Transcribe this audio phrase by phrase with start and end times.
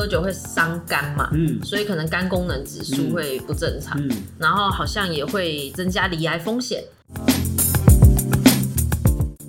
[0.00, 6.82] 喝酒会伤肝嘛，嗯，所以可能肝功能指数会不正常，嗯，然后好像也会增加罹癌风险。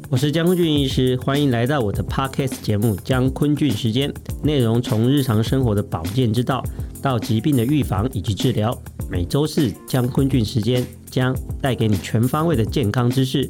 [0.10, 4.12] 我是江坤俊医师，欢迎来到我的 Podcast 节目《江坤俊时间》，
[4.44, 6.62] 内容从日常生活的保健之道
[7.02, 8.78] 到疾病的预防以及治疗，
[9.10, 13.50] 每周四江坤俊时间将带给你全方位的健康知识。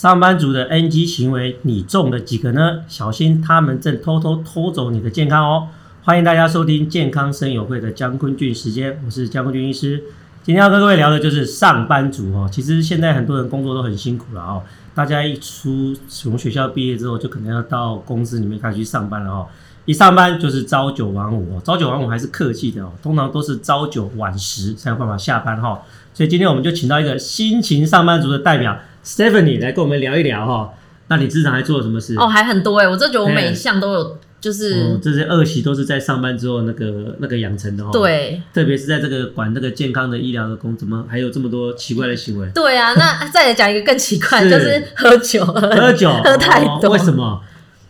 [0.00, 2.80] 上班族的 NG 行为，你中了几个呢？
[2.88, 5.68] 小心他们正偷偷偷走你的健康哦！
[6.04, 10.02] 欢迎大家收听健康生友会的江坤俊时间，我是江坤俊医师。
[10.42, 12.48] 今天要跟各位聊的就是上班族哦。
[12.50, 14.62] 其实现在很多人工作都很辛苦了哦。
[14.94, 19.46] 大家一出从学校毕业之后，就可能要到公司里面开始去上班了哦。
[19.84, 25.82] 一上班就是朝九晚五，朝九晚五还是客气的哦，通常都是朝九晚十才有办法下班哈。
[26.14, 28.78] 所以今天我们就请到一个辛勤上班族的代表。
[29.04, 30.72] Stephanie 来跟我们聊一聊哈，
[31.08, 32.14] 那你日常还做了什么事？
[32.16, 37.90] 哦，还很多哎，我这觉得我每一项都有，就是、哦、这些恶习都是在上班之后那个那个养成的哈。
[37.92, 42.48] 对，特别是在这个管那个健康的医疗的工，怎么还有这么多奇怪的行为？
[42.54, 47.42] 对啊，那 再来讲一个更奇怪，是就是喝酒，喝酒 喝太多，哦、为什么？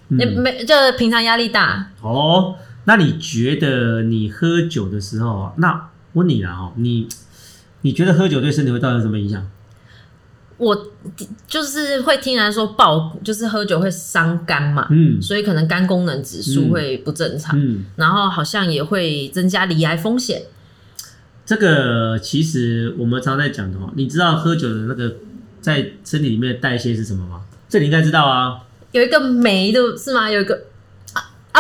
[0.09, 1.91] 你、嗯、没，就是平常压力大。
[2.03, 7.07] 哦，那你觉得你喝酒的时候，那问你了哈，你
[7.83, 9.47] 你觉得喝酒对身体会造成什么影响？
[10.61, 10.87] 我
[11.49, 20.43] 就是会听人说爆，就是喝酒会伤肝嘛，嗯，所以可能肝功能指数会不正常，嗯，嗯，然后好像也会增加罹癌风险。
[21.47, 25.17] 这个其实我们常常在讲的哦，你知道喝酒的那个
[25.63, 27.41] 在身体里面的代谢是什么吗？
[27.69, 28.61] 这你应该知道啊，
[28.93, 30.31] 有一个酶的是吗？
[30.31, 30.67] 有一个。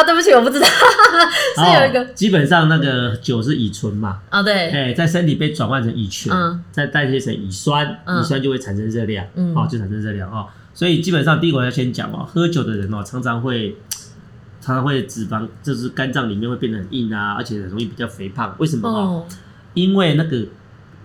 [0.00, 0.66] 啊，对不起，我不知道，
[1.56, 2.06] 是有一个、哦。
[2.14, 4.20] 基本上那个酒是乙醇嘛？
[4.30, 4.70] 啊、哦，对。
[4.70, 10.46] 哎，在身体被转换成乙醛，嗯、再代谢成乙酸，嗯、乙酸就会产生热量，嗯，哦，就产生热量哦。
[10.72, 13.76] 所以基本上第一个我要先讲哦，喝酒的人哦，常常会
[14.60, 18.54] 常常会脂肪就是肝脏里面会变得很硬啊，而且很容易比较肥胖。
[18.58, 18.88] 为什么？
[18.88, 19.26] 哦，
[19.74, 20.46] 因为那个。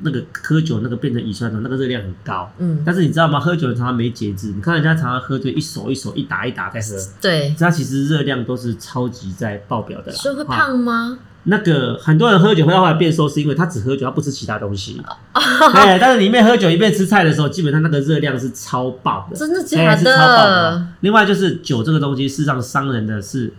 [0.01, 3.39] 那个喝酒那个变成乙酸的那个热量很高，嗯，但是你知道吗？
[3.39, 10.17] 喝酒常常没节制，你看人家常常喝醉，一手一手一打一打在喝，对，它其实热量都是超级在爆表的啦。
[10.17, 11.17] 所以会胖吗？
[11.47, 15.01] 那个很多人喝酒会后来变瘦，是因为他只喝酒，他不吃其他东西。
[15.73, 19.97] 哎，但是你一边喝酒一边吃菜的时候，基本上那个热量是超爆的，真的假的？
[19.97, 20.87] 是超爆的。
[21.01, 23.53] 另外就是酒这个东西，事实上伤人的是。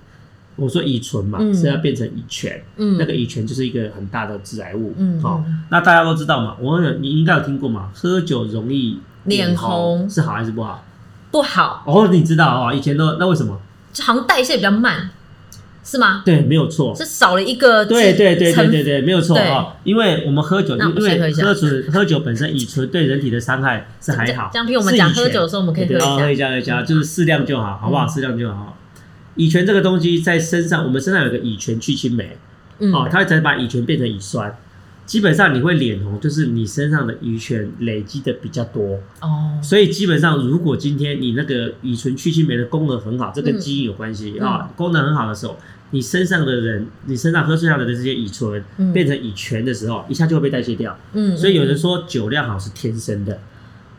[0.57, 10.83] 我说乙醇嘛，嗯、是要变成乙醛，嗯，那个乙醛就是一个很大的致癌物，嗯，好、哦，那大家都知道嘛，我你应该有听过嘛，喝酒容易脸红，是好还是不好？
[11.31, 11.83] 不好。
[11.87, 12.75] 哦，你知道啊、哦？
[12.75, 13.61] 以前都那为什么？
[14.01, 15.11] 好像代谢比较慢，
[15.85, 16.23] 是吗？
[16.25, 17.85] 对，没有错，是少了一个。
[17.85, 24.49] 对对对对对对，没有错啊、哦，因为我们喝酒，因为喝酒喝酒本身乙醇对人体的伤害是还好。
[24.53, 28.07] 这样听我们讲喝酒的时候，我们可以喝一下，喝一下，喝一下，就是适量就好，好不好？
[28.09, 28.77] 适量就好。
[29.37, 32.37] 乙醛这个东西在身上，我们身上有个乙醛去青酶，
[32.81, 34.55] 嗯、哦，它会再把乙醛变成乙酸。
[35.05, 39.57] 基本上你会脸红，就是你身上的乙醛累积的比较多哦。
[39.63, 45.57] 所以基本上，如果今天你那个乙醇去青酶的功能很好，这跟基因有关系啊、嗯哦，功能很好的时候，
[45.93, 50.99] 你身上的人，你身上喝剩下的这些乙醇变成乙醛的时候，一下就会被代谢掉。
[51.13, 53.39] 嗯，所以有人说酒量好是天生的。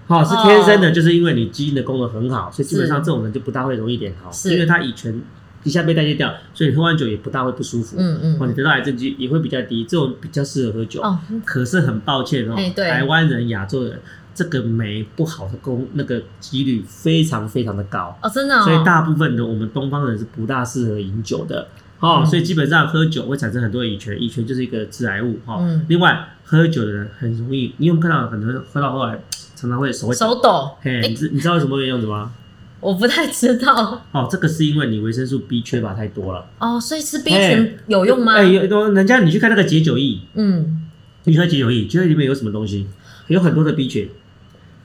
[0.07, 5.21] 好、哦，是天生的，就是因为你基因的功能很好，所以基本上这种人就不大会容易脸红，是因为他乙醛
[5.63, 7.97] 一下被代谢掉，所以喝完酒也不大会不舒服。
[7.99, 11.01] 嗯嗯，哦，你得到癌症机也会比较低，这种比较适合喝酒。
[11.01, 13.99] 哦，可是很抱歉哦，欸、台湾人、亚洲人
[14.33, 18.17] 这个酶不好的功那个几率非常非常的高。
[18.21, 18.63] 哦，真的、哦。
[18.63, 21.67] 所以大部分的我们东方人是不大适合饮酒的。
[21.99, 25.37] 哦，嗯、所以基本上喝酒会产生很多乙醛，乙醛就是一个致癌物。
[25.45, 29.19] 哈、哦，嗯、另外喝酒的人很容易，你有没有看到很多人喝到后来？
[29.57, 32.31] 常常会手手抖，嘿，你知你知道为什么会这样子吗？
[32.79, 33.99] 我不太知道。
[34.11, 36.45] 哦，这个是因为你维生素 B 缺乏太多了。
[36.59, 38.35] 哦，所以吃 B 群有用吗？
[38.35, 40.83] 哎，有，人家你去看那个解酒液，嗯，
[41.23, 42.85] 你喝解酒液，觉得里面有什么东西？
[43.29, 44.07] 有很多的 B 群。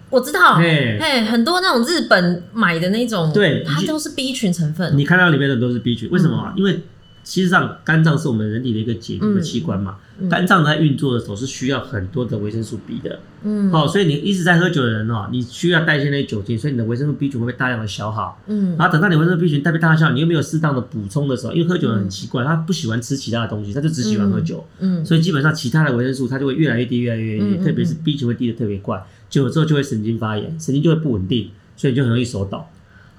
[0.08, 0.98] 我知道，嘿，
[1.30, 4.96] 很多那种日本买的那种，对，它都是 B 群成分。
[4.96, 6.50] 你看到里面的都是 B 群，为什么？
[6.56, 6.80] 因为
[7.24, 9.96] 其实上，肝脏是我们人体的一个解毒的器官嘛。
[10.18, 13.18] 嗯、肝脏在运作的时候是需要很多的维生素 B 的。
[13.44, 18.40] 嗯，好、哦，所以你一直在喝酒的人哦，你需要代谢那些酒精，所以你的维生素 B 群会被大量的消耗。
[18.46, 24.64] 嗯，然后等到你维生素 B 群代谢大量消耗，你又没有适当的补充的时候，因为喝酒人很奇怪，他不喜欢吃其他的东西，他就只喜欢喝酒。
[24.80, 32.64] 嗯，所以基本上其他的维生素它就会越来越低，越来越低，特别是 B 群会低的特别快，久了之后就会神经发炎，神经就会不稳定，所以就很容易手抖。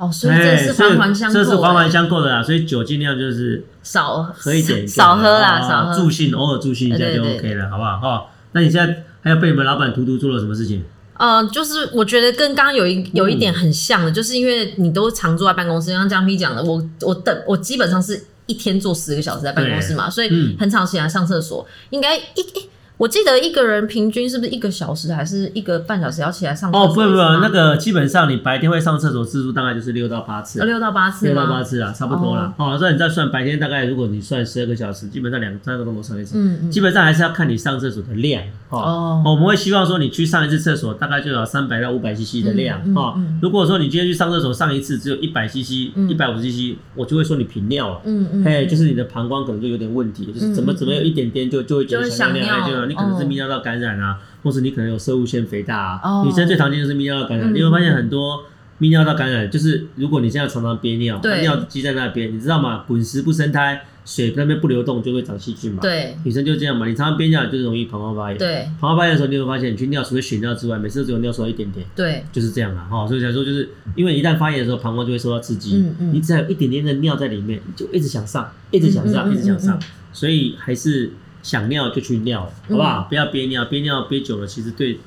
[0.04, 2.44] 哦，所以这是环环相扣，这是环环相扣的啦。
[2.44, 5.96] 所以酒尽量就是少喝一点，少喝啦，少喝。
[5.96, 7.98] 助兴，偶尔助兴一下就 OK 了，好不好？
[8.00, 10.84] 哈，那你现在还有被你们老板荼毒做了什么事情？
[11.18, 22.70] 呃，就是我觉得跟刚刚有一有一点很像的，嗯、就是因为你都常坐在办公室，像江 P 讲的，我我等我基本上是一天坐十个小时在办公室嘛，所以很常起来上厕所，应该一一。
[22.98, 26.86] 我记得一个人平均是不是一个小时还是一个半小时要起来上厕所？
[26.86, 32.54] 哦，不不不，那个基本上你白天会上厕所次数大概就是六到八次，六到八次，六到八次啊，差不多了。
[32.58, 36.38] 哦，所以你再算白天大概，如果你算十二个小时，基本上两三个钟头上一次。
[36.38, 36.72] 嗯嗯。
[36.72, 39.24] 基本上还是要看你上厕所的量哦。
[39.26, 43.20] 我们会希望说你去上一次厕所大概就有三百到五百 CC 的量哦。
[43.42, 48.02] 如果说你今天去上厕所上一次只有一百 CC、一百五十 CC，我就会说你频尿了。
[48.06, 48.46] 嗯嗯。
[48.46, 52.46] 哎，就是你的膀胱可能就有点问题，就是怎么怎么有一点点就就会觉得想尿，
[52.84, 53.64] 就你可能是泌尿道。
[53.64, 56.00] 感染啊，或是你可能有射物腺肥大啊。
[56.04, 57.54] Oh, 女生最常见就是泌尿道感染。
[57.54, 58.44] 嗯、你会发现很多
[58.82, 62.84] 泌尿道感染，就是如果你现在常常憋尿，尿积在那边，你知道吗？
[62.86, 65.80] 滚石不生苔，水那边不流动，就会长细菌嘛。
[65.82, 66.86] 对，女生就这样嘛。
[66.86, 68.38] 你常常憋尿，就是容易膀胱发炎。
[68.38, 71.86] 对，膀胱发炎的时候，你会发现你去尿，除了血尿之外，每次都只有尿出来一点点。
[71.96, 72.86] 对，就是这样啦。
[72.92, 73.08] 哈。
[73.08, 75.78] 所以才说，就是因为一旦发炎的时候，膀胱就会受到刺激。
[75.78, 76.14] 嗯嗯。
[76.14, 79.80] 你只要有一点点的尿在里面，就一直想上，一直想上，一直想上。
[80.12, 81.14] 所以还是。
[81.44, 83.02] 想尿就去尿，好不好？
[83.02, 85.00] 嗯、不要憋尿，憋尿憋久了，其实对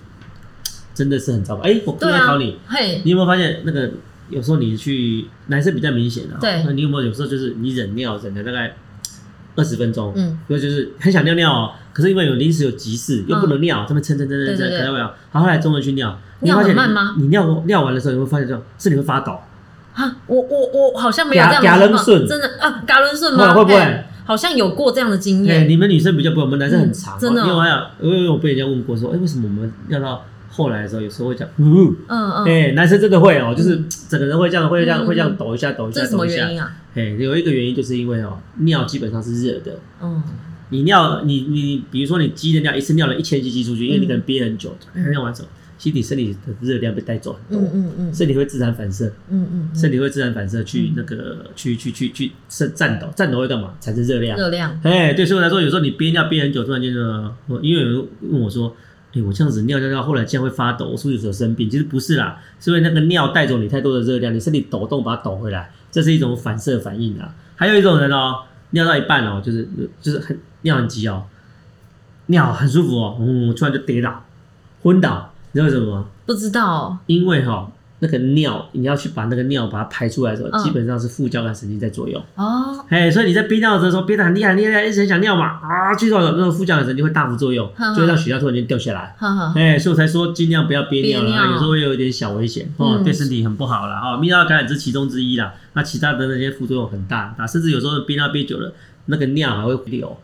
[0.94, 1.62] 真的是很糟糕。
[1.62, 3.90] 哎、欸，我刚才考你，啊、你有没有发现那个
[4.28, 8.76] 有时候你去男生比较明显啊，对，那你有没有有时候就是你忍尿忍了大概
[9.56, 15.06] 二十分钟，嗯，因为就是很想尿尿哦，可是因为有临时有急事又不能尿，这么撑撑撑撑撑，看到没有？
[15.30, 17.14] 好，后来终于去尿，尿很慢吗？
[17.18, 19.40] 你尿尿完的时候，你会发现这样身体会发抖
[19.94, 20.16] 啊？
[20.26, 22.82] 我我我好像没有这样的情况，真的啊？
[22.86, 23.54] 嘎伦顺吗？
[23.54, 24.04] 会不会？
[24.26, 25.68] 好像有过这样的经验。
[25.68, 27.18] 你们女生比较不，我们男生很长。
[27.18, 27.40] 真的。
[27.40, 36.10] 因为还有，因为我被人家问过说，哎，为什么我们要到后来的时候，有时候会讲，嗯嗯，哎，男生真的会哦，就是整个人会这样，会这样，会这样抖一下，抖一下，抖一下。
[36.10, 36.76] 什么原因啊？
[36.94, 39.78] 哎，有一个原因就是因为哦，尿基本上是热的。
[40.02, 40.22] 嗯。
[40.70, 44.76] 你尿，你你，比如说你积的尿，一次尿了一千 cc 出去，因为你可能憋很久，
[45.12, 45.48] 尿完之后。
[45.78, 53.74] 身体身体的热量被带走很多，嗯嗯嗯，身体会自然反射，嗯嗯，身体会自然反射去那个去去去去是颤抖，颤抖会干嘛？
[53.80, 58.74] 产生热量，热量，哎，对，所以来说，有时候你憋尿憋很久，突然间呢，因为有人问我说，
[59.12, 61.68] 哎，我这样子尿尿尿，后来竟然会发抖，我是不是有时候生病？
[61.68, 67.34] 其实不是啦，是因为那个尿带走你太多的热量，你身体抖动把它抖回来，这是一种反射反应啊。
[67.54, 69.68] 还有一种人哦，尿到一半哦，就是
[70.00, 71.24] 就是很尿很急哦，
[72.26, 74.24] 尿很舒服哦，嗯，突然就跌倒，
[74.82, 75.34] 昏倒。
[75.56, 76.04] 你知道为什么吗？
[76.26, 76.98] 不知道。
[77.06, 77.66] 因为哈，
[78.00, 82.22] 那个尿你要去把那个尿把它排出来的时候，嗯、基本上是副交感神经在作用。
[82.34, 82.84] 哦。
[82.90, 87.66] 哎，所以你在憋尿的时候憋得很厉害，厉害，一直很想尿嘛啊，去到那个副交感神经会大幅作用，
[87.96, 89.16] 就会让血压突然间掉下来。
[89.18, 94.18] 哎呵、欸，所以我才说尽量不要憋尿了，尿有时候会有一点小危险哦，嗯、对身体很不好了哦。
[94.20, 98.74] 泌尿道感染是其中之一啦，那其他的那些副作用很大啊，甚至有时候憋尿憋久了，
[99.06, 100.14] 那个尿还会流。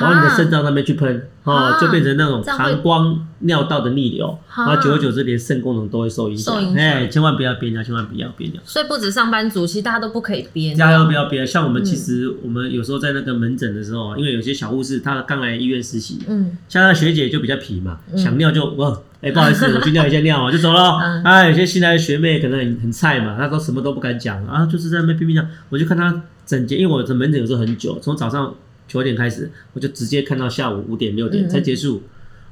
[0.00, 6.74] 往你的肾脏那边去喷，哦，就变成那种膀胱尿道的逆流，然后久而久之，连肾功能都会受影响。
[6.74, 8.60] 哎，千万不要憋尿，千万不要憋尿。
[8.64, 10.74] 所以不止上班族，其实大家都不可以憋。
[10.74, 11.46] 大家都不要憋。
[11.46, 20.98] 像我们其实，我们有时候在那个门诊的时候，因为有些小护士她刚来医院实习，嗯，像那学姐就比较皮嘛，想尿就哇，哎，不好意思， 我去尿一下尿啊，就走了。
[21.24, 25.46] 啊，有些新来的学妹可能很很菜嘛，她都什么都不敢讲啊，就是在那边憋憋尿。
[25.68, 28.54] 我就看她整节，因为我的门诊有时候很久，从早上。
[28.88, 32.02] 九点开始，我就直接看到下午五点六点才结束。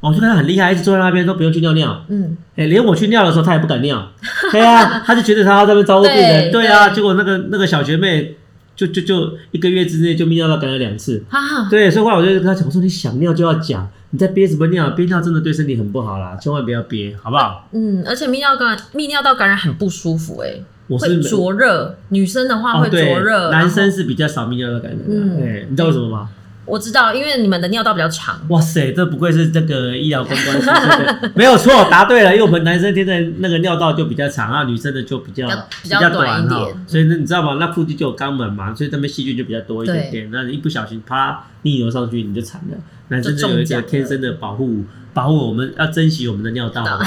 [0.00, 2.04] 哦，就看他很厉害，一直坐在那边都不用去尿尿。
[2.09, 4.12] 嗯，哎，连我去尿的时候，他也不敢尿。
[4.52, 6.52] 对啊，他就觉得他要在那边招呼病人。
[6.52, 8.37] 对啊，结果那个那个小学妹
[8.76, 11.25] 就就就一个月之内就泌尿道感染两次。
[11.30, 14.90] 哈，对，所以后来我就跟他讲，我说你想尿就要讲，你在憋什么尿？
[14.90, 17.68] 憋尿真的对身体很不好啦，千万不要憋，好不好？
[17.73, 20.54] 嗯，而且泌尿感泌尿道感染很不舒服，哎，
[20.87, 25.04] 我是灼热，女生的话会灼热，男生是比较少泌尿道感染的。
[25.09, 26.28] 嗯，你知道为什么吗？
[26.66, 28.40] 我知道，因为你们的尿道比较长。
[28.49, 30.61] 哇塞，这不愧是这个医疗公关
[31.35, 32.33] 没有错，答对了。
[32.33, 35.47] 因为我们男生天生那个尿道就比较长啊，女生的就比较
[35.83, 36.61] 比较短一点。
[36.87, 37.56] 所以呢，你知道吗？
[37.61, 40.28] 那附近就有肛门嘛，所以那边细菌就比较多一点点。
[40.33, 42.76] 那你一不小心啪逆流上去，你就惨了。
[43.09, 46.83] 男生就有一个天生的保护，保护我们要珍惜我们的尿道。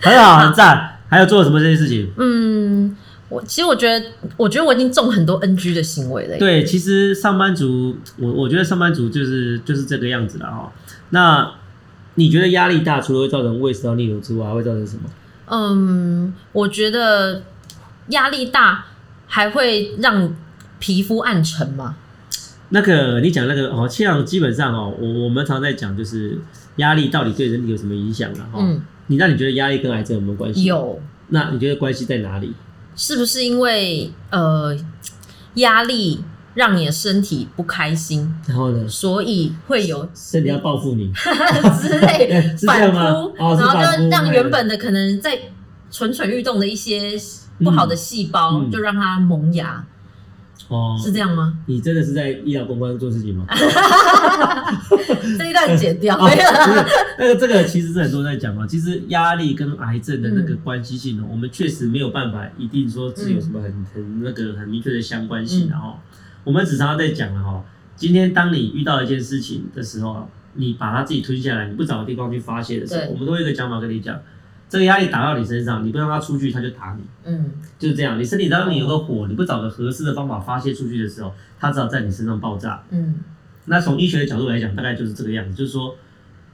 [0.00, 0.96] 很好，很赞。
[1.08, 2.10] 还有做了什么这些事情？
[2.18, 2.96] 嗯。
[3.30, 4.06] 我其实我觉得，
[4.36, 6.36] 我觉得我已经中很多 NG 的行为了。
[6.36, 10.72] 对，其实上班族，我我觉得上班族就是就是这个样子了哈。
[11.10, 11.52] 那
[12.16, 15.02] 你觉得压力大，除了会造成胃食道逆流之外，还会造成什么？
[15.46, 17.42] 嗯，我觉得
[18.08, 18.86] 压力大
[19.26, 20.34] 还会让
[20.80, 21.96] 皮肤暗沉吗？
[22.70, 26.38] 那个你讲那个哦，像基本上哦，我我们常在讲就是
[26.76, 28.42] 压力到底对人体有什么影响啊？
[28.52, 30.64] 哈，嗯，你那你觉得压力跟癌症有没有关系？
[30.64, 31.00] 有。
[31.28, 32.52] 那你觉得关系在哪里？
[32.96, 34.76] 是不是因为呃
[35.54, 36.22] 压力
[36.54, 41.12] 让你的身体不开心，然后呢，所以会有身体要报复你。
[41.80, 45.38] 之类 反扑，然后就让原本的可能在
[45.90, 47.12] 蠢蠢欲动的一些
[47.60, 49.84] 不好的细胞，就让它萌芽。
[50.68, 51.58] 哦，是这样吗？
[51.66, 53.44] 你真的是在医疗公关做事情吗？
[55.38, 56.16] 这一段剪掉。
[56.24, 56.38] 没有
[57.18, 58.66] 那个这个其实是很多人在讲嘛。
[58.66, 65.68] 其实压力跟癌症的那个关系性呢，我们确实没有办法一定说是有什么很很那个很明确的相关性。
[65.68, 65.98] 然后
[66.44, 67.64] 我们只常常在讲了哈。
[67.96, 74.18] 今天当你遇到一件事情的时候，你把它自己吞下来，你不找个地方去发泄的时候，我们都会有一个讲法跟你讲。
[74.70, 77.02] 这个压力打到你身上，你不让它出去，它就打你。
[77.24, 78.16] 嗯，就是这样。
[78.16, 82.80] 你身体当你有个火，你不找个合适的方法发泄出去的时候，它只好在你身上爆炸。
[82.90, 83.16] 嗯，
[83.64, 85.56] 那从医学的角度来讲，大概就是这个样子。
[85.56, 85.96] 就是说，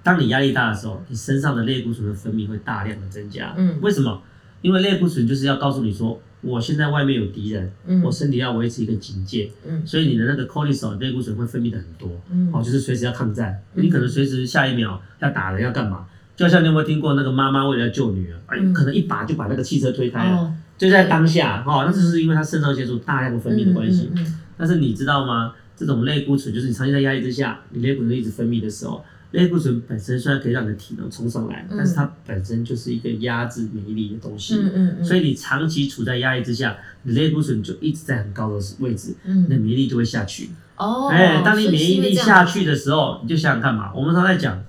[0.03, 3.53] 当你压力大的时候，你身上的类固醇的分泌会大量的增加。
[3.55, 4.23] 嗯，为什么？
[4.63, 9.51] 因为类固醇就是要告诉你说，我现在外面有敌人，嗯，我身体要维持一个警戒。
[9.69, 12.11] 嗯，所以你的那个 cortisol 类固醇会分泌的很多。
[12.31, 16.07] 嗯，哦，就是随时要抗战，你可能随时下一秒要打人要干嘛？
[16.37, 24.11] 就像你有没有听过那个妈妈为了救女儿，哎、嗯，可能一把就把那个汽车推开了，哦、就在当下，哈、哦，那就是因为它肾上腺素大量的分泌的关系。
[24.15, 25.55] 嗯嗯嗯、但是你知道吗？
[25.75, 34.57] 这种类固醇就是你长期在压力之下，你类固醇一直分泌的时候，类固醇本身虽然可以让你的体能冲上来，嗯、但是它本身就是一个压制免疫力的东西。
[34.57, 40.51] 嗯嗯嗯、所以你长期处在压力之下，你类固醇就一直在很高的位置，嗯、你的免疫力就会下去。
[40.77, 44.63] 哦，哎，当你免疫力下去的时候，你就想想看嘛，我们常在讲。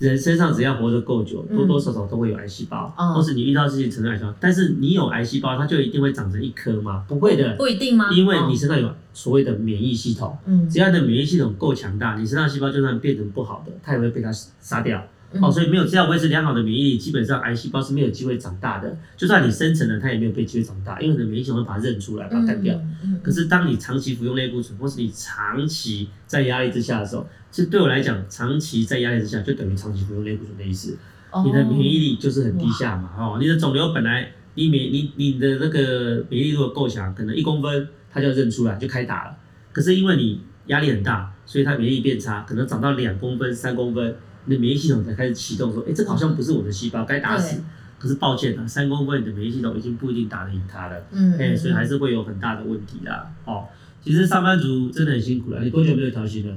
[0.00, 4.34] 人身上只要活得够久，多多少少都会有癌细胞，嗯、或是你遇到事情成癌细胞。
[4.40, 7.04] 但是你有癌细胞，它就一定会长成一颗吗？
[7.06, 8.10] 不会的，不一定吗？
[8.10, 15.06] 因为你身上有所谓的免疫系统，嗯，只要你的免疫系统够强大，你身上细胞就算变成不好的，它也会被它杀掉。
[15.40, 18.98] 哦，所以没有这样维持良好的免疫力，基本上癌细胞是没有机会长大的。
[19.16, 22.76] 就算你生成了，它也没有被机会长大，因为你的免疫系统会把它认出来，把它干掉。
[23.22, 30.98] 可是当你长期服用类固醇，或是你长期在压力之下的时候，其实对我来讲，长期在压力之下就等于长期服用类固醇的意思。
[31.44, 39.36] 你的免疫力就是很低下嘛，哦，你的肿瘤本来你免你你的那个免疫力如果够强，可能一公分它就要认出来就开打了。
[39.70, 44.16] 可是因为你压力很大，所以它免疫力变差，可能长到两公分、三公分。
[44.46, 47.62] 你的免疫系统才开始启动，说：“哎、欸，这个好像不是我的细胞，该打死。”
[48.00, 50.96] 可是抱歉啊，三公分你的免疫系统已经不一定打得赢它了。
[51.12, 53.30] 嗯，哎、欸，所以还是会有很大的问题啦。
[53.44, 53.64] 哦，
[54.02, 55.60] 其实上班族真的很辛苦了。
[55.62, 56.56] 你多久没有调薪了？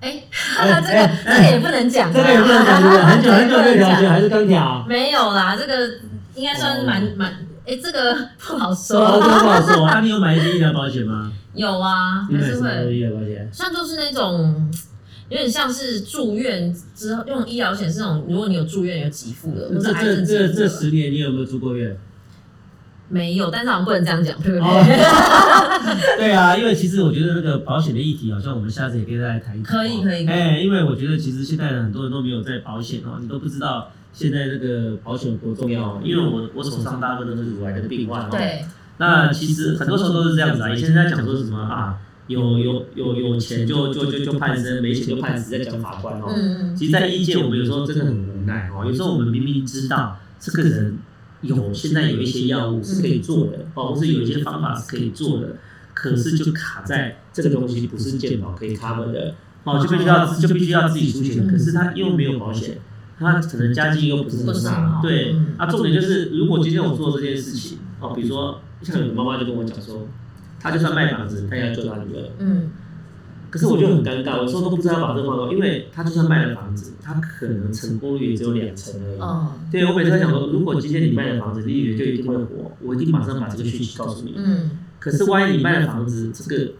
[0.00, 0.22] 哎、欸，
[0.80, 3.02] 这个、欸、这个也不能讲，这个也不能讲，对不对？
[3.02, 4.86] 很久很久没有调薪，还是刚调？
[4.88, 5.98] 没有啦，这个
[6.36, 7.28] 应该算是蛮蛮……
[7.66, 9.84] 哎、欸，这个不好说，这个不好说。
[9.84, 11.32] 那、 啊、你有买一些医疗保险吗？
[11.54, 14.70] 有啊，还是会医疗保险，像就是那种。
[15.28, 19.70] 有点像是住院之后用医疗险是那种，如果你有住院有给付的。
[19.80, 21.96] 这这这这十年你有没有住过院？
[23.10, 26.18] 没有，但是好像不能这样讲，对不对？
[26.18, 29.76] 对啊，因为其实我觉得那个保险的议题，好像我们下次也可以再来谈一谈。
[29.78, 30.26] 可以可以。
[30.26, 35.98] 哎，因为我觉得其实现在很多人都没有在保险哦，你都不知道现在这个保险有多重要。
[36.04, 38.28] 因为我我手上大部分都是乳癌的病患哦。
[38.30, 38.64] 对。
[38.98, 41.96] 那其实很多时候都是这样子啊，以前在讲说什么啊？
[42.28, 46.28] 有有有有钱就就就就判生，没钱就判死，在讲法官哦。
[46.76, 48.84] 其实，在医界，我们有时候真的很无奈哦。
[48.86, 50.98] 有时候我们明明知道这个人
[51.40, 55.56] 有现在有一些药物是可以做的哦，或是有一些方法是可以做的，
[55.94, 61.48] 可是就卡在这个东西不是健保可以 cover 的哦，就必须要就必须要自己出钱。
[61.48, 62.76] 可是他又没有保险，
[63.18, 65.00] 他可能家境又不是很差。
[65.02, 70.06] 对，啊，重点就是如果今天我做这件事情哦，比如说像有妈妈就跟我讲说。
[70.60, 72.30] 他就算卖房子，他也要救他女儿。
[72.38, 72.70] 嗯，
[73.50, 79.20] 可是我就很尴尬，我说都不知道把这个放过，因为他就算卖了房子，他可能成功率也只有两成而已。
[79.20, 84.34] 哦，对，我每次在想说，如果今天你卖了房子，你以为就一定会活，我一定马上把这个讯息告诉你。
[84.36, 86.72] 嗯，可是万一你卖了房子，这个。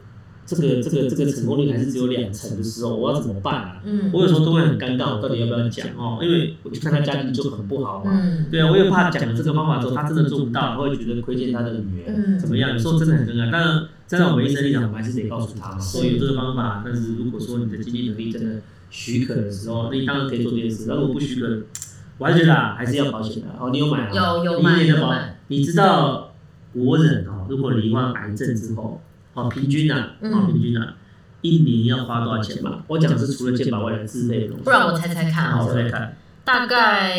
[0.49, 3.81] 这个这个这个成功率还是只有两成的时候，我要怎么办啊？
[3.85, 6.17] 嗯，我有时候都会很尴尬，我到底要不要讲哦？
[6.23, 8.11] 因为我就看他家庭就很不好嘛。
[8.11, 12.71] 嗯，对啊，我也怕讲了这个方法之后，他真的做不到，他会觉得亏欠他的女儿，怎么样？
[12.71, 13.49] 有时候真的很尴尬。
[13.51, 16.81] 但是站在我们医生立场，我们还是得告诉他嘛，说有这个方法。
[16.83, 20.87] 但是如果说你的经济能力真的许可的时候，那你当然可以做这件事。
[20.87, 21.61] 如果不许可，
[22.17, 23.49] 我还觉得还是要保险的。
[23.59, 24.15] 哦，你有买吗？
[24.15, 25.39] 有有买有买。
[25.47, 26.33] 你知道
[26.73, 28.99] 国人哦，如果罹患癌症之后，
[29.45, 30.95] 哦，平均啊，哦，平均啊。
[31.41, 32.83] 一年要花多少钱嘛？
[32.87, 34.59] 我讲的是除了健保外的自费内容。
[34.59, 37.15] 不然我猜猜看，我猜猜看，大概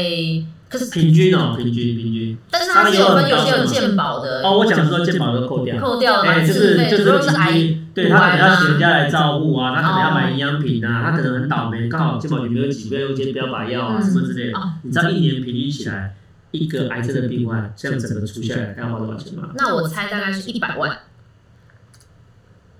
[0.68, 2.36] 可是平均哦，平均平均。
[2.50, 14.60] 但是它是有分有些有健保的哦，我讲说健保都扣掉，扣掉哎，就是就是平均，对他可能要请人家来照顾啊，他可能要买营养品啊，他可能很倒霉，刚好健保里面有几个用一些标靶药啊什么之类的。
[14.82, 16.14] 你知道一年平均起来，
[16.50, 19.48] 一个癌症的病患这样整个除下来，他要花多少钱吗？
[19.56, 20.94] 那我猜大概是一百万。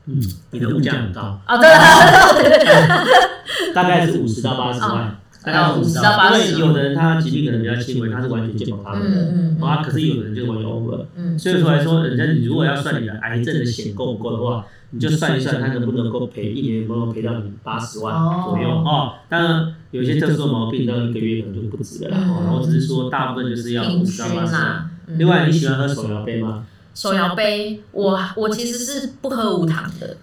[0.07, 1.41] 嗯，你的物价很高。
[1.45, 1.69] 啊，对
[3.75, 6.53] 大概是五十到八十万，大概五十到八十。
[6.53, 18.13] 因为有的人他疾病可能比较轻微，他是完全健保发的，嗯嗯，啊，可是有的人就完全 over，嗯，所以说来说，人家你如果要算你的癌症的险够不够的话，你就算一算他能不能够赔一年能不能赔到你八十万
[18.45, 18.69] 左右。
[18.69, 19.13] 哦。
[19.29, 24.91] 当然有些特殊毛病到一个月可能就不止了啦，然后只是说大部分就是要五十到八十万。
[25.19, 26.65] 另外你喜欢喝手摇杯吗？
[27.01, 30.15] 手摇杯，我我其实是不喝无糖的。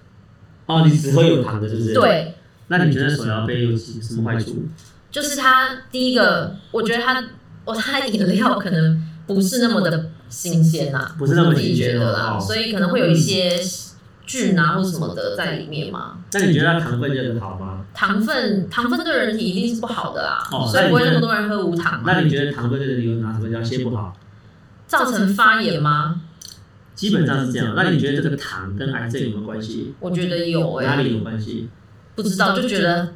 [0.68, 1.94] 哦，你只喝有糖的，是不是？
[1.96, 2.36] 对。
[2.68, 4.64] 那你觉得手摇杯有什么坏处？
[5.10, 7.24] 就是它第一个，我觉得它，
[7.66, 13.60] 我它饮料可能不是那么的新鲜呐，不是那么新鲜的啦，所以可能会有一些
[14.28, 16.20] 菌啊或什么的在里面嘛。
[16.34, 17.84] 那你觉得它糖分就很好吗？
[17.96, 22.04] 糖分，糖分对人体一定是不好的啦，所以不会那么多人喝无糖。
[22.06, 24.16] 那你觉得糖分对人体有哪什么哪些不好？
[24.86, 26.22] 造成发炎吗？
[26.98, 27.74] 基本上是这样。
[27.76, 29.94] 那你觉得这个糖跟癌症有没有关系？
[30.02, 30.86] 我觉得有诶。
[30.86, 31.70] 哪里有关系？
[32.16, 33.08] 不知道，就觉得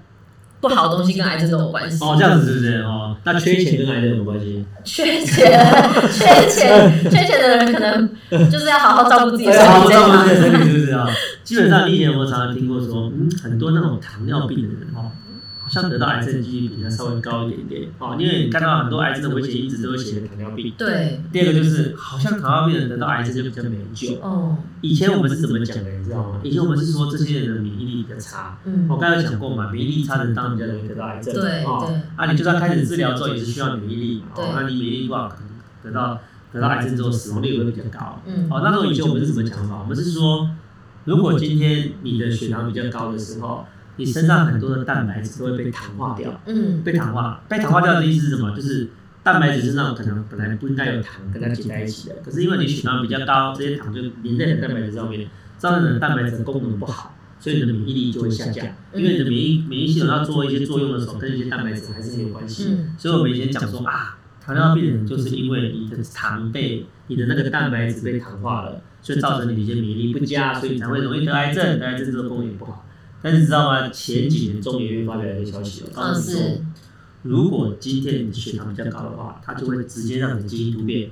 [0.62, 1.98] 不好的东西跟癌症都有关系。
[2.06, 2.76] 哦，这样子是不是？
[2.84, 4.64] 哦，那缺钱跟癌症有关系？
[4.84, 5.52] 缺钱，
[6.14, 11.10] 缺钱，缺钱的人可能就是要好好照顾自己的身体，好好照顾自己的身体，是不是啊？
[11.44, 15.10] 基本上，以前我常常听过说，嗯，很多那种糖尿病的人哦。
[15.72, 20.74] 像得到癌症的几率比它稍微高一点点哦，因为你看到很多癌症的危险因子都会写糖尿病。
[20.78, 21.22] 对。
[21.32, 24.16] 第二个就是，好像糖尿病人得到癌症就比较没救。
[24.20, 24.58] 哦。
[24.82, 26.42] 以前我们是怎么讲的，你知道吗？
[26.44, 28.58] 以前我们是说这些人的免疫力比较差。
[28.66, 28.86] 嗯。
[28.90, 31.34] 我刚才讲过嘛，免疫力差的人当然比较容易得到癌症。
[31.34, 31.64] 对。
[31.64, 32.02] 哦。
[32.18, 34.24] 啊，你就算开始治疗之后也是需要免疫力。
[34.36, 34.44] 对。
[34.54, 35.48] 那你免疫力不好，可能
[35.82, 36.20] 得到
[36.52, 38.22] 得到癌症之后死亡率会比较高。
[38.26, 38.50] 嗯。
[38.52, 39.74] 哦，那时候以前我们是怎么讲的？
[39.74, 40.50] 我们是说，
[41.06, 43.66] 如果今天你的血糖比较高的时候。
[43.98, 48.56] 你身上很多的蛋白质都会被糖化掉，嗯，被糖化，被糖化掉的意思是什么？
[48.56, 48.90] 就是
[49.24, 58.66] 蛋白质是那种可能本来不应该有糖跟它结在一起的，可是因为你血糖比较高，这些糖就粘在蛋白质上面，造成你的蛋白质的功能不好，所以你的免疫力就会下降。
[58.94, 62.78] 因为你的免疫免疫系统要做一些作用的时候，跟一些蛋白质还是很有关系。
[62.98, 72.86] 所以我们以前讲说啊，糖尿病人就是因为你的糖被你的那个蛋白质被糖化了，所以造成你的一些免疫力不佳，所以才会容易得癌症，得癌症这个功能不好。
[73.22, 73.90] 但是你知道吗？
[73.90, 76.66] 前几年中研院发表一个消息哦，告诉你说，
[77.24, 81.10] 如果今天你的血糖比较高的话，它就会直接让你的基因突变。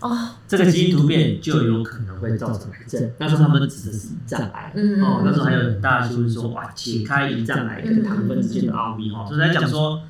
[0.00, 0.14] 哦，
[0.46, 3.10] 这个基因突变就有可能会造成癌症。
[3.18, 4.72] 那时候他们指的是胰脏癌。
[4.74, 5.00] 嗯。
[5.02, 9.24] 哦，那时候还有很大的新闻说，哇，解开胰脏癌跟糖分之间的奥秘哈。
[9.24, 10.02] 所以在讲说，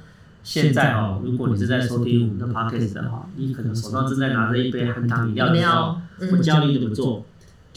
[0.43, 5.99] 现在哦，如果你是在收听我们的 podcast 的话，你可能手上正在拿着一杯含糖饮料的时候，
[6.33, 7.26] 我教你怎么做。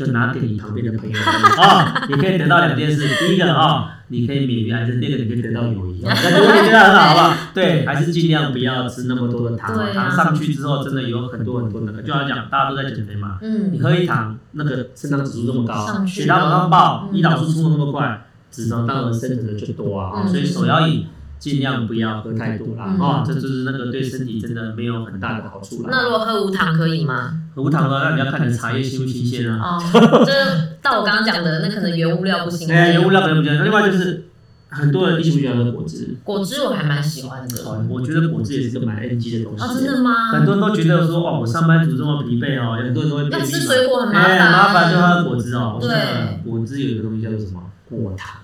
[0.06, 1.20] 就拿给你旁边的朋友
[1.62, 3.06] 啊， 你可以得到两件事。
[3.28, 6.02] 第一个啊，你可以免于癌症；第二个，你可以得到友谊。
[6.02, 7.34] 那觉得觉得很好，好不好？
[7.54, 9.76] 对，还是尽量不要吃那么多的糖。
[9.94, 13.40] 糖上去之后，真的有很多很多那个，就像讲，大家都在减肥嘛。
[13.42, 13.74] 嗯。
[13.74, 20.26] 你喝一糖，那个肾上指数这么高，血糖往上爆，胰岛素冲的那么快，脂肪当然生成的就多啊。
[20.26, 21.06] 所以手摇饮。
[21.40, 25.90] 尽量不要喝太多啦，哦，这就是那个对身体真的没有很大的好处啦。
[25.90, 27.34] 那如果喝无糖可以吗？
[27.56, 29.78] 喝无糖的，那你要看你的茶叶新不新鲜啊。
[29.78, 29.80] 哦，
[30.26, 32.76] 就是到我刚刚讲的，那可能原物料不新鲜。
[32.78, 33.64] 哎，原物料可能不新鲜。
[33.64, 34.26] 另外就是
[34.68, 36.18] 很多人喜不喜欢喝果汁？
[36.26, 37.86] 果汁我还蛮喜欢的。
[37.88, 39.64] 我觉得果汁也是个蛮 NG 的东西。
[39.64, 40.32] 哦，真的吗？
[40.34, 43.30] 很多人都觉得说，哇，我上班族这么疲惫哦，很多人都会。
[43.30, 44.52] 要吃水果很麻烦。
[44.52, 45.78] 麻烦就喝果汁哦。
[45.80, 46.42] 对。
[46.44, 47.62] 果汁有一个东西叫做什么？
[47.90, 48.42] 果糖。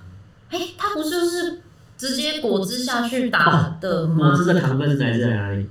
[0.49, 1.59] 哎，它不就是？
[2.07, 4.29] 直接果汁下去打的吗？
[4.29, 5.65] 果汁的糖分是来自哪里？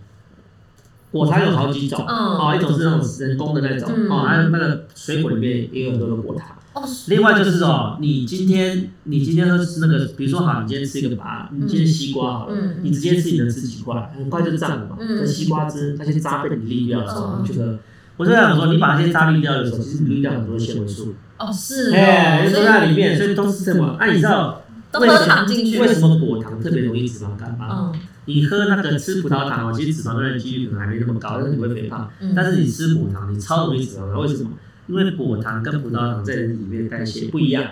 [1.11, 6.57] 果糖有好几种，哦，一种是那种人工的那种，哦，还有那个水果里面也有很多的果糖。
[6.73, 14.97] 哦，另外就是哦，你今天你今天吃那个，比如说好，你今天吃一个拔，你今天西瓜好了，你直接吃你能吃几块，很快就胀了嘛。
[14.99, 17.79] 那西瓜汁那些渣被你滤掉的时候，你觉得？
[18.17, 21.15] 我就想说，你把这些渣滤掉的时候，其实滤掉很多纤维素。
[21.39, 23.97] 哦，是，哎，都在里面，所以都是什么？
[24.01, 24.63] 那你知道？
[25.01, 27.93] 为什么为什么果糖特别容易脂肪肝吗？
[28.27, 32.11] 你喝那个吃葡萄糖哦，其实脂肪肝的几率可能还没那么高，但是你会肥胖。
[32.35, 34.21] 但是你吃果糖，你超容易脂肪肝。
[34.21, 34.51] 为什么？
[34.87, 37.65] 因为果糖跟葡萄糖在人里面代谢不一样。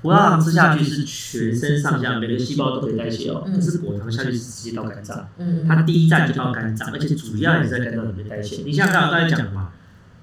[0.00, 5.28] 葡萄糖吃下去是全身上下每个细胞都可以代谢哦，可是果糖下去是直接到肝脏。
[5.68, 8.62] 它第一站就到肝脏，而且主要也是在肝脏里面代谢。
[8.62, 9.68] 你像刚刚刚才讲的嘛。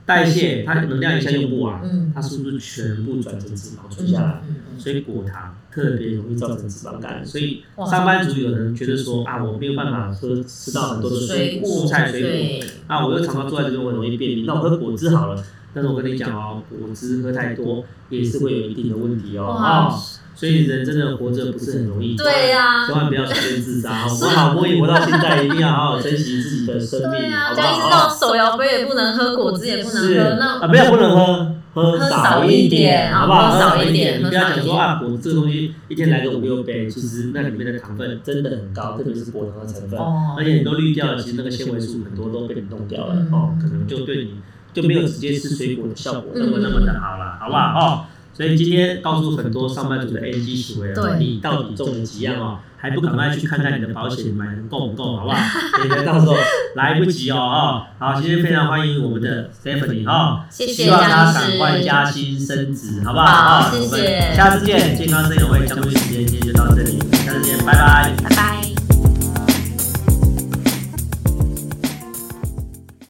[0.05, 4.41] 代谢它能量一下用不完，它是不是全部转成脂肪存下来？
[4.77, 7.25] 所以果糖特别容易造成脂肪肝。
[7.25, 15.43] 所以上班族有人觉得说啊，我没有办法喝吃到很多的蔬蔬菜水果，啊，我又常常坐在这边，我容易便秘，那我喝果汁好了。
[15.73, 19.45] 但是我跟你讲哦，果汁喝太多也是会有一定的问题哦。
[19.53, 19.89] 啊。
[20.35, 24.05] 所以人真的活着不是很容易，对呀，千万不要随便自杀。
[24.09, 28.09] 我们好不容易活到现在，一定要好好珍惜自己的生命，好不好？
[28.09, 33.51] 手摇杯也不能喝，果汁也不能喝，那啊，不要不能喝，喝少一点，好不好？
[33.51, 39.99] 喝少一点，你不要讲说啊，果汁这个东西一天来个五六杯，其实那里面的糖分真的很高，特别是果糖的成分，
[40.37, 44.35] 而且你都滤掉了，其实那个纤维素很多都被你弄掉了哦，可能就对你
[44.73, 47.79] 就没有直接吃水果的效果那么那么的好了，好不好？
[47.79, 48.05] 哦。
[48.33, 52.59] 所以今天告诉很多上班族的 NG 行为了，你到底中了几样哦？
[52.77, 55.37] 还不赶快去看看你的保险买的够不够，好不好？
[55.85, 56.35] 免得到时候
[56.75, 57.83] 来不及哦哦。
[57.97, 63.61] 好，今天非常欢迎我们的 Stephanie 哈，谢谢，希望大家赶快加薪升职，好不好？
[63.61, 64.33] 好，谢谢。
[64.35, 68.62] 下次见，健康生友会相对时间今天就到这里，下次见，拜拜拜拜。